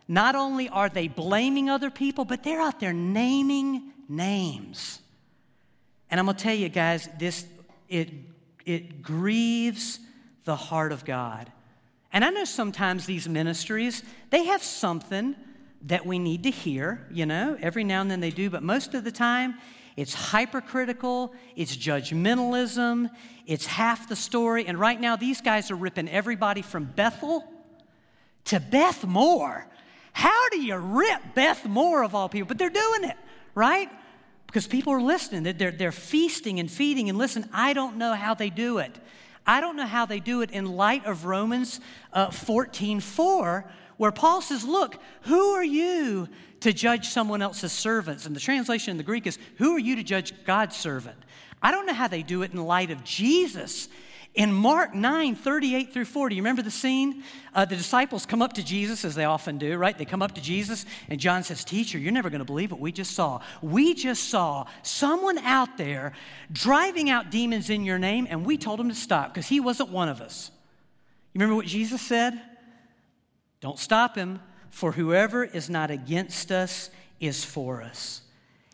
[0.09, 5.01] Not only are they blaming other people, but they're out there naming names.
[6.11, 7.47] And I'm going to tell you guys, this
[7.89, 8.11] it
[8.67, 10.01] it grieves
[10.45, 11.51] the heart of God.
[12.13, 15.37] And I know sometimes these ministries, they have something
[15.83, 18.95] that we need to hear, you know, every now and then they do, but most
[18.95, 19.55] of the time
[19.97, 23.11] it's hypercritical, it's judgmentalism,
[23.47, 24.67] it's half the story.
[24.67, 27.45] And right now, these guys are ripping everybody from Bethel
[28.47, 29.67] to Beth Moore.
[30.13, 32.47] How do you rip Beth Moore of all people?
[32.47, 33.17] But they're doing it,
[33.55, 33.91] right?
[34.47, 35.57] Because people are listening.
[35.57, 37.49] They're, they're feasting and feeding and listen.
[37.53, 38.99] I don't know how they do it.
[39.47, 41.81] I don't know how they do it in light of Romans
[42.13, 46.29] uh, 14 4, where Paul says, Look, who are you
[46.61, 48.25] to judge someone else's servants?
[48.25, 51.19] And the translation in the Greek is, Who are you to judge God's servant?
[51.61, 53.89] I don't know how they do it in light of Jesus
[54.35, 57.23] in Mark 9, 38 through 40, you remember the scene?
[57.55, 59.97] Uh, the disciples come up to Jesus, as they often do, right?
[59.97, 62.81] They come up to Jesus, and John says, Teacher, you're never going to believe what
[62.81, 63.41] we just saw.
[63.63, 66.15] We just saw someone out there
[66.51, 69.91] driving out demons in your name, and we told him to stop because he wasn't
[69.91, 70.51] one of us.
[71.33, 72.41] You remember what Jesus said?
[73.61, 78.23] Don't stop him, for whoever is not against us is for us.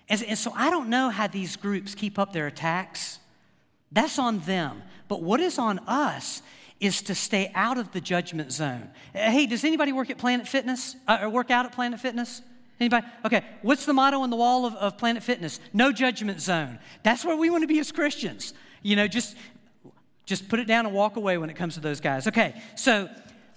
[0.08, 3.19] And, and so I don't know how these groups keep up their attacks.
[3.92, 4.82] That's on them.
[5.08, 6.42] But what is on us
[6.78, 8.90] is to stay out of the judgment zone.
[9.12, 12.42] Hey, does anybody work at Planet Fitness uh, or work out at Planet Fitness?
[12.80, 13.06] Anybody?
[13.26, 15.60] Okay, what's the motto on the wall of, of Planet Fitness?
[15.74, 16.78] No judgment zone.
[17.02, 18.54] That's where we want to be as Christians.
[18.82, 19.36] You know, just,
[20.24, 22.26] just put it down and walk away when it comes to those guys.
[22.26, 23.10] Okay, so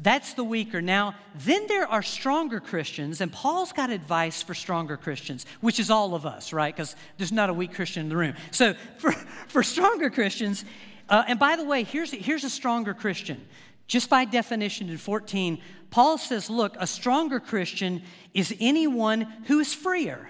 [0.04, 0.82] that's the weaker.
[0.82, 5.90] Now, then there are stronger Christians, and Paul's got advice for stronger Christians, which is
[5.90, 6.76] all of us, right?
[6.76, 8.36] Because there's not a weak Christian in the room.
[8.52, 9.14] So, for,
[9.48, 10.66] for stronger Christians,
[11.08, 13.46] uh, and by the way, here's, here's a stronger Christian.
[13.88, 18.02] Just by definition in 14, Paul says, look, a stronger Christian
[18.34, 20.30] is anyone who is freer.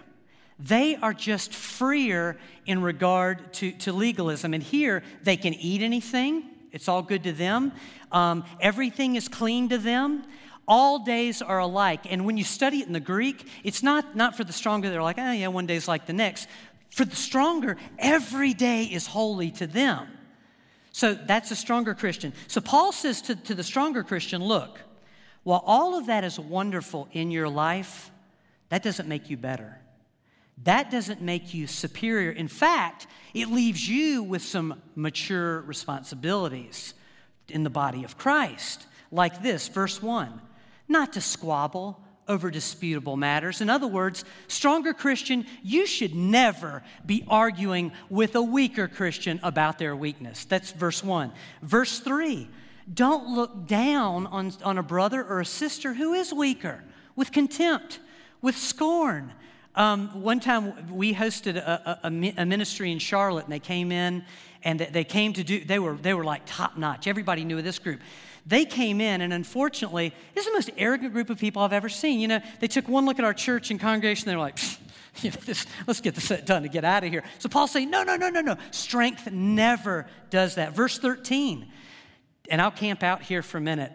[0.59, 4.53] They are just freer in regard to, to legalism.
[4.53, 7.71] And here, they can eat anything, it's all good to them.
[8.11, 10.23] Um, everything is clean to them.
[10.67, 12.01] All days are alike.
[12.09, 15.03] And when you study it in the Greek, it's not, not for the stronger, they're
[15.03, 16.47] like, oh, yeah, one day's like the next.
[16.89, 20.07] For the stronger, every day is holy to them.
[20.91, 22.33] So that's a stronger Christian.
[22.47, 24.79] So Paul says to, to the stronger Christian, look,
[25.43, 28.11] while all of that is wonderful in your life,
[28.69, 29.77] that doesn't make you better.
[30.63, 32.31] That doesn't make you superior.
[32.31, 36.93] In fact, it leaves you with some mature responsibilities
[37.49, 38.85] in the body of Christ.
[39.11, 40.41] Like this, verse 1
[40.87, 43.61] not to squabble over disputable matters.
[43.61, 49.77] In other words, stronger Christian, you should never be arguing with a weaker Christian about
[49.77, 50.45] their weakness.
[50.45, 51.31] That's verse 1.
[51.61, 52.49] Verse 3
[52.93, 56.83] don't look down on, on a brother or a sister who is weaker
[57.15, 57.99] with contempt,
[58.41, 59.31] with scorn.
[59.75, 64.23] Um, one time we hosted a, a, a, ministry in Charlotte, and they came in
[64.63, 67.07] and they came to do, they were, they were like top notch.
[67.07, 67.99] Everybody knew this group.
[68.45, 71.89] They came in, and unfortunately, this is the most arrogant group of people I've ever
[71.89, 72.19] seen.
[72.19, 74.59] You know, they took one look at our church and congregation, they were like,
[75.21, 77.23] you know, this, let's get this done to get out of here.
[77.39, 78.57] So Paul's saying, no, no, no, no, no.
[78.71, 80.73] Strength never does that.
[80.73, 81.67] Verse 13,
[82.49, 83.91] and I'll camp out here for a minute.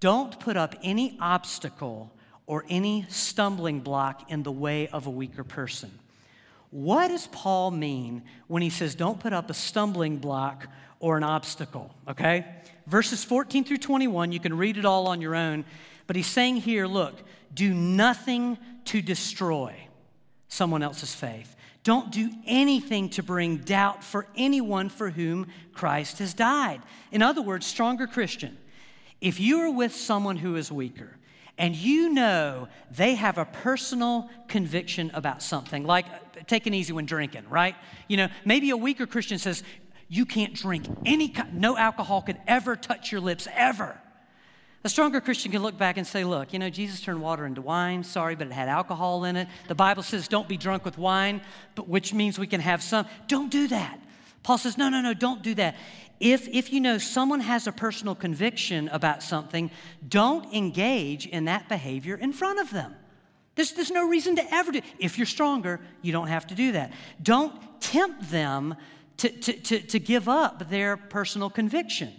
[0.00, 2.13] Don't put up any obstacle
[2.46, 5.90] or any stumbling block in the way of a weaker person.
[6.70, 10.66] What does Paul mean when he says, don't put up a stumbling block
[10.98, 11.94] or an obstacle?
[12.08, 12.44] Okay?
[12.86, 15.64] verses 14 through 21, you can read it all on your own.
[16.06, 17.14] But he's saying here, look,
[17.52, 19.74] do nothing to destroy
[20.48, 21.56] someone else's faith.
[21.82, 26.80] Don't do anything to bring doubt for anyone for whom Christ has died.
[27.12, 28.56] In other words, stronger Christian,
[29.20, 31.16] if you are with someone who is weaker
[31.58, 36.06] and you know they have a personal conviction about something, like
[36.46, 37.76] take easy one drinking, right?
[38.08, 39.62] You know, maybe a weaker Christian says,
[40.08, 43.98] you can't drink any, no alcohol could ever touch your lips, ever.
[44.84, 47.62] A stronger Christian can look back and say, Look, you know, Jesus turned water into
[47.62, 48.04] wine.
[48.04, 49.48] Sorry, but it had alcohol in it.
[49.66, 51.40] The Bible says, Don't be drunk with wine,
[51.74, 53.06] but which means we can have some.
[53.26, 53.98] Don't do that.
[54.42, 55.74] Paul says, No, no, no, don't do that.
[56.24, 59.70] If, if you know someone has a personal conviction about something,
[60.08, 62.94] don't engage in that behavior in front of them.
[63.56, 66.72] There's, there's no reason to ever do If you're stronger, you don't have to do
[66.72, 66.94] that.
[67.22, 68.74] Don't tempt them
[69.18, 72.10] to, to, to, to give up their personal conviction.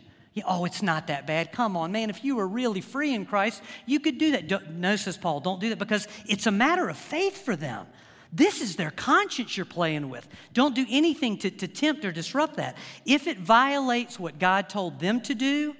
[0.45, 1.51] oh, it's not that bad.
[1.51, 2.11] Come on, man.
[2.11, 4.47] If you were really free in Christ, you could do that.
[4.47, 7.87] Don't, no, says Paul, don't do that because it's a matter of faith for them.
[8.31, 10.27] This is their conscience you're playing with.
[10.53, 12.77] Don't do anything to, to tempt or disrupt that.
[13.05, 15.75] If it violates what God told them to do,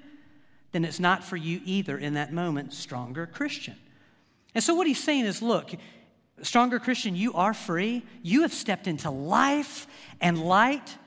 [0.72, 3.76] then it's not for you either in that moment, stronger Christian.
[4.54, 5.72] And so what he's saying is look,
[6.42, 8.04] stronger Christian, you are free.
[8.22, 9.88] You have stepped into life
[10.22, 10.98] and light,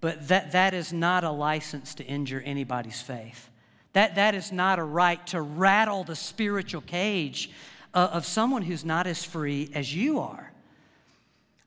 [0.00, 3.50] but that, that is not a license to injure anybody's faith.
[3.92, 7.50] That, that is not a right to rattle the spiritual cage
[7.94, 10.47] of someone who's not as free as you are.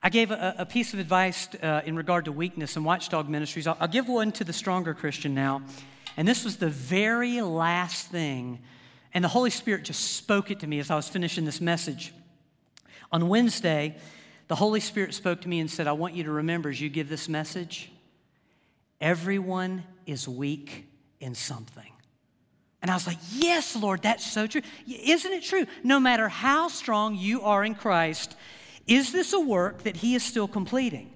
[0.04, 3.68] I gave a, a piece of advice uh, in regard to weakness and watchdog ministries.
[3.68, 5.62] I'll, I'll give one to the stronger Christian now.
[6.18, 8.60] And this was the very last thing.
[9.14, 12.14] And the Holy Spirit just spoke it to me as I was finishing this message.
[13.12, 13.96] On Wednesday,
[14.48, 16.90] the Holy Spirit spoke to me and said, I want you to remember as you
[16.90, 17.92] give this message,
[19.00, 20.88] everyone is weak
[21.20, 21.92] in something.
[22.82, 24.62] And I was like, Yes, Lord, that's so true.
[24.88, 25.68] Isn't it true?
[25.84, 28.36] No matter how strong you are in Christ,
[28.88, 31.12] is this a work that He is still completing?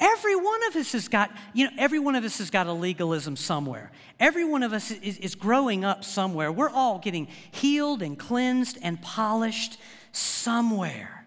[0.00, 2.72] Every one of us has got, you know, every one of us has got a
[2.72, 3.92] legalism somewhere.
[4.18, 6.50] Every one of us is, is growing up somewhere.
[6.50, 9.78] We're all getting healed and cleansed and polished
[10.12, 11.26] somewhere.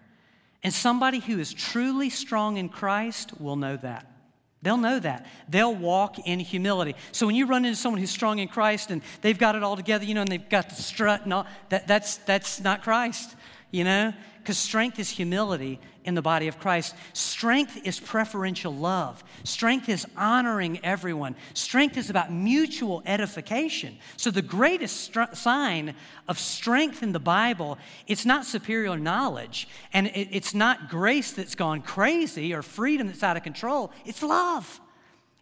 [0.64, 4.10] And somebody who is truly strong in Christ will know that.
[4.62, 5.26] They'll know that.
[5.48, 6.96] They'll walk in humility.
[7.12, 9.76] So when you run into someone who's strong in Christ and they've got it all
[9.76, 13.36] together, you know, and they've got the strut and all, that, that's, that's not Christ,
[13.74, 14.12] you know?
[14.38, 16.94] Because strength is humility in the body of Christ.
[17.12, 19.24] Strength is preferential love.
[19.42, 21.34] Strength is honoring everyone.
[21.54, 23.96] Strength is about mutual edification.
[24.16, 25.96] So the greatest str- sign
[26.28, 31.56] of strength in the Bible, it's not superior knowledge and it, it's not grace that's
[31.56, 33.90] gone crazy or freedom that's out of control.
[34.04, 34.80] It's love.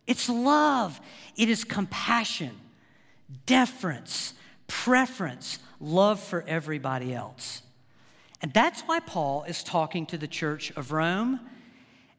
[0.07, 1.01] It's love.
[1.37, 2.59] It is compassion,
[3.45, 4.33] deference,
[4.69, 7.63] preference, love for everybody else.
[8.43, 11.41] And that's why Paul is talking to the church of Rome.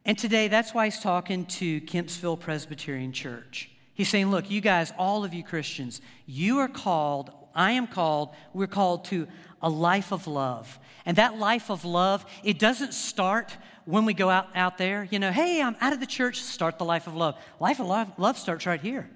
[0.05, 3.69] And today, that's why he's talking to Kempsville Presbyterian Church.
[3.93, 8.29] He's saying, Look, you guys, all of you Christians, you are called, I am called,
[8.53, 9.27] we're called to
[9.61, 10.79] a life of love.
[11.05, 13.55] And that life of love, it doesn't start
[13.85, 15.07] when we go out, out there.
[15.11, 17.35] You know, hey, I'm out of the church, start the life of love.
[17.59, 19.09] Life of love, love starts right here.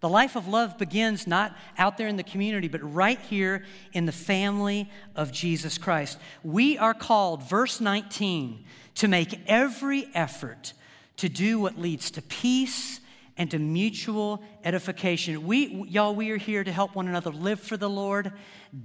[0.00, 4.06] The life of love begins not out there in the community, but right here in
[4.06, 6.18] the family of Jesus Christ.
[6.42, 8.64] We are called, verse 19,
[8.96, 10.72] to make every effort
[11.18, 13.00] to do what leads to peace
[13.36, 15.46] and to mutual edification.
[15.46, 18.32] We, y'all, we are here to help one another live for the Lord,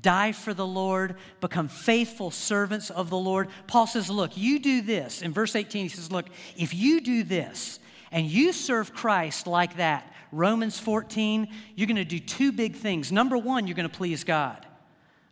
[0.02, 3.48] die for the Lord, become faithful servants of the Lord.
[3.68, 5.22] Paul says, Look, you do this.
[5.22, 7.80] In verse 18, he says, Look, if you do this
[8.12, 13.12] and you serve Christ like that, Romans 14, you're going to do two big things.
[13.12, 14.66] Number one, you're going to please God.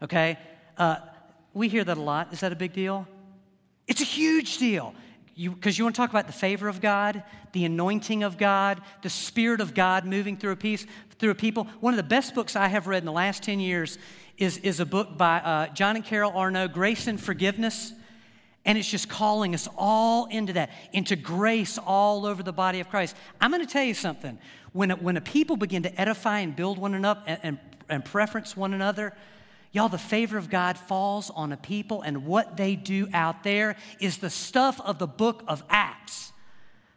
[0.02, 0.38] Okay?
[0.78, 0.98] Uh,
[1.54, 2.34] we hear that a lot.
[2.34, 3.08] Is that a big deal?
[3.88, 4.94] It's a huge deal.
[5.36, 8.82] Because you, you, want to talk about the favor of God, the anointing of God,
[9.02, 10.86] the Spirit of God moving through a piece,
[11.18, 11.68] through a people.
[11.80, 13.98] One of the best books I have read in the last 10 years
[14.38, 17.94] is, is a book by uh, John and Carol Arnott, Grace and Forgiveness.
[18.66, 22.90] And it's just calling us all into that, into grace all over the body of
[22.90, 23.16] Christ.
[23.42, 24.40] I'm going to tell you something.
[24.72, 28.06] When a, when a people begin to edify and build one another and, and, and
[28.06, 29.14] preference one another,
[29.74, 33.76] y'all, the favor of God falls on a people, and what they do out there
[34.00, 36.32] is the stuff of the book of Acts.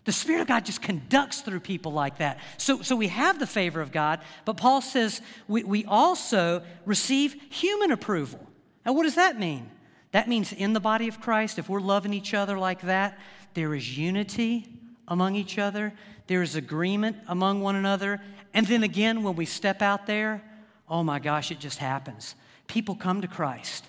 [0.04, 2.38] The Spirit of God just conducts through people like that.
[2.58, 7.34] So, so we have the favor of God, but Paul says we, we also receive
[7.50, 8.46] human approval.
[8.84, 9.68] Now, what does that mean?
[10.12, 13.18] That means in the body of Christ, if we're loving each other like that,
[13.54, 14.68] there is unity
[15.08, 15.92] among each other,
[16.26, 18.20] there is agreement among one another.
[18.52, 20.42] And then again, when we step out there,
[20.88, 22.34] oh my gosh, it just happens.
[22.66, 23.84] People come to Christ.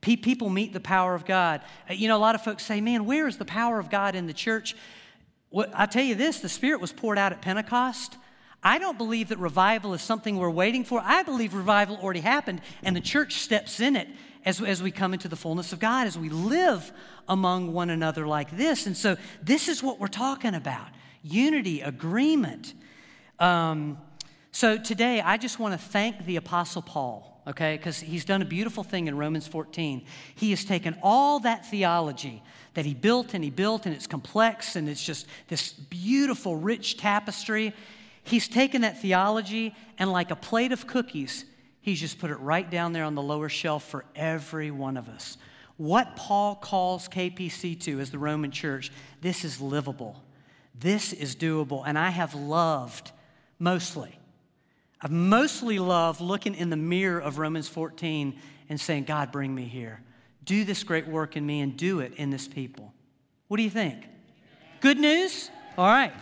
[0.00, 1.60] People meet the power of God.
[1.88, 4.16] Uh, you know, a lot of folks say, man, where is the power of God
[4.16, 4.74] in the church?
[5.50, 8.16] Well, i tell you this the Spirit was poured out at Pentecost.
[8.64, 11.00] I don't believe that revival is something we're waiting for.
[11.04, 14.08] I believe revival already happened and the church steps in it
[14.44, 16.92] as, as we come into the fullness of God, as we live
[17.28, 18.86] among one another like this.
[18.86, 20.88] And so, this is what we're talking about
[21.22, 22.74] unity, agreement.
[23.38, 23.98] Um,
[24.50, 28.44] so, today, I just want to thank the Apostle Paul, okay, because he's done a
[28.44, 30.04] beautiful thing in Romans 14.
[30.34, 32.42] He has taken all that theology
[32.74, 36.96] that he built and he built, and it's complex and it's just this beautiful, rich
[36.96, 37.72] tapestry.
[38.24, 41.44] He's taken that theology and, like a plate of cookies,
[41.82, 45.08] he's just put it right down there on the lower shelf for every one of
[45.08, 45.36] us.
[45.76, 50.22] What Paul calls KPC to as the Roman church, this is livable.
[50.78, 51.82] This is doable.
[51.86, 53.12] And I have loved
[53.58, 54.18] mostly.
[55.00, 59.64] I've mostly loved looking in the mirror of Romans 14 and saying, God, bring me
[59.64, 60.00] here.
[60.44, 62.92] Do this great work in me and do it in this people.
[63.48, 64.06] What do you think?
[64.80, 65.50] Good news?
[65.76, 66.12] All right.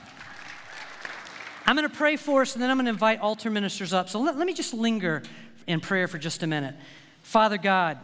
[1.67, 4.09] I'm going to pray for us and then I'm going to invite altar ministers up.
[4.09, 5.23] So let, let me just linger
[5.71, 6.75] in prayer for just a minute.
[7.23, 7.99] Father God,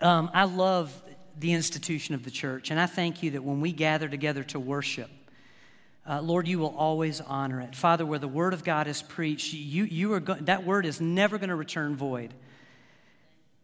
[0.00, 0.92] um, I love
[1.38, 4.60] the institution of the church, and I thank you that when we gather together to
[4.60, 5.10] worship,
[6.08, 7.74] uh, Lord, you will always honor it.
[7.74, 11.00] Father, where the word of God is preached, you, you are go- that word is
[11.00, 12.32] never going to return void.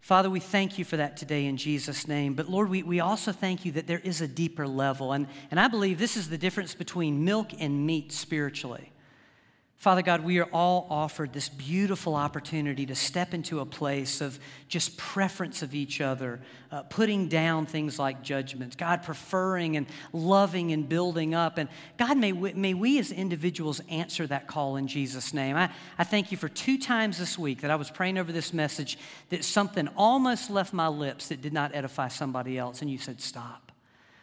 [0.00, 2.34] Father, we thank you for that today in Jesus' name.
[2.34, 5.12] But Lord, we, we also thank you that there is a deeper level.
[5.12, 8.91] And, and I believe this is the difference between milk and meat spiritually.
[9.82, 14.38] Father God, we are all offered this beautiful opportunity to step into a place of
[14.68, 16.38] just preference of each other,
[16.70, 21.58] uh, putting down things like judgments, God preferring and loving and building up.
[21.58, 21.68] And
[21.98, 25.56] God, may we, may we as individuals answer that call in Jesus' name.
[25.56, 25.68] I,
[25.98, 28.96] I thank you for two times this week that I was praying over this message
[29.30, 33.20] that something almost left my lips that did not edify somebody else, and you said,
[33.20, 33.72] Stop.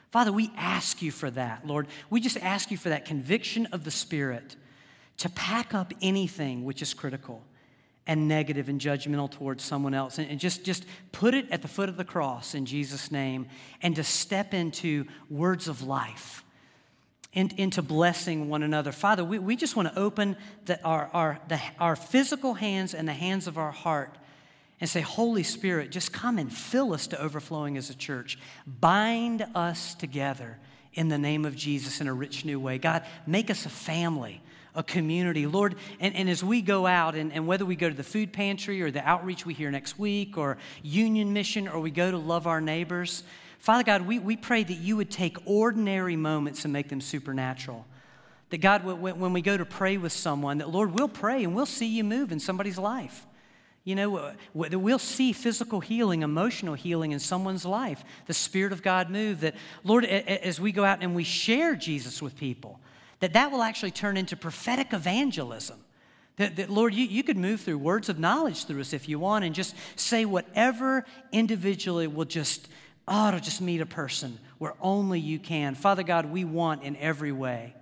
[0.10, 1.88] Father, we ask you for that, Lord.
[2.10, 4.56] We just ask you for that conviction of the Spirit
[5.20, 7.44] to pack up anything which is critical
[8.08, 11.68] and negative and judgmental towards someone else and, and, just, just put it at the
[11.68, 13.48] foot of the cross in Jesus' name
[13.82, 16.44] and to step into words of life
[17.36, 18.92] and into blessing one another.
[18.92, 23.08] Father, we, we just want to open the, our, our, the, our physical hands and
[23.08, 24.18] the hands of our heart
[24.82, 28.40] and say, Holy Spirit, just come and fill us to overflowing as a church.
[28.66, 30.58] Bind us together
[30.94, 32.78] in the name of Jesus in a rich new way.
[32.78, 34.42] God, make us a family
[34.76, 35.46] a community.
[35.46, 38.32] Lord, and, and as we go out, and, and whether we go to the food
[38.32, 42.18] pantry or the outreach we hear next week, or Union Mission, or we go to
[42.18, 43.24] love our neighbors,
[43.60, 47.86] Father God, we, we pray that you would take ordinary moments and make them supernatural.
[48.52, 51.68] That God, when we go to pray with someone, that Lord, we'll pray and we'll
[51.68, 53.28] see you move in somebody's life.
[53.84, 58.04] You know, that we'll see physical healing, emotional healing in someone's life.
[58.28, 59.42] The Spirit of God move.
[59.42, 62.80] That, Lord, as we go out and we share Jesus with people,
[63.20, 65.80] that that will actually turn into prophetic evangelism.
[66.38, 69.20] That, that, Lord, you, you could move through words of knowledge through us if you
[69.20, 72.68] want and just say whatever individually will just,
[73.08, 75.76] oh, to just meet a person where only you can.
[75.76, 77.74] Father God, we want in every way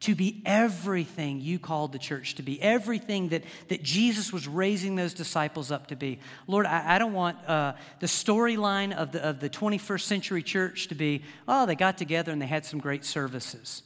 [0.00, 4.94] to be everything you called the church to be, everything that, that Jesus was raising
[4.94, 6.20] those disciples up to be.
[6.46, 10.88] Lord, I, I don't want uh, the storyline of the, of the 21st century church
[10.88, 13.82] to be, oh, they got together and they had some great services.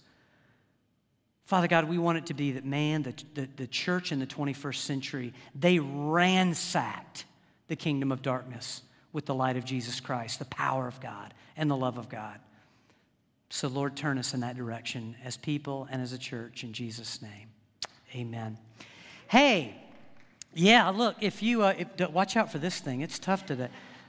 [1.52, 4.26] Father God, we want it to be that man, the, the, the, church in the
[4.26, 7.26] 21st century, they ransacked
[7.68, 8.80] the kingdom of darkness
[9.12, 12.40] with the light of Jesus Christ, the power of God, and the love of God.
[13.50, 17.20] So, Lord, turn us in that direction as people and as a church in Jesus'
[17.20, 17.48] name.
[18.14, 18.56] Amen.
[19.28, 19.76] Hey,
[20.54, 23.02] yeah, look, if you, uh, if, watch out for this thing.
[23.02, 23.68] It's tough today.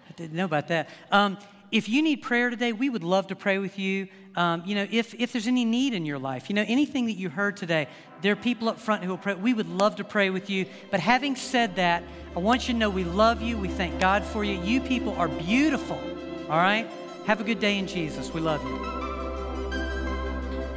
[0.10, 0.88] I didn't know about that.
[1.12, 1.38] Um,
[1.74, 4.08] if you need prayer today, we would love to pray with you.
[4.36, 7.14] Um, you know, if, if there's any need in your life, you know, anything that
[7.14, 7.88] you heard today,
[8.22, 9.34] there are people up front who will pray.
[9.34, 10.68] We would love to pray with you.
[10.92, 12.04] But having said that,
[12.36, 13.58] I want you to know we love you.
[13.58, 14.62] We thank God for you.
[14.62, 16.00] You people are beautiful.
[16.48, 16.88] All right?
[17.26, 18.32] Have a good day in Jesus.
[18.32, 18.78] We love you.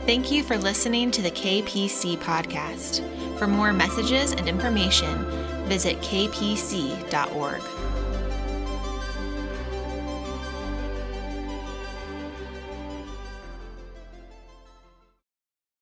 [0.07, 3.03] Thank you for listening to the KPC podcast.
[3.39, 5.27] For more messages and information,
[5.69, 7.76] visit kpc.org.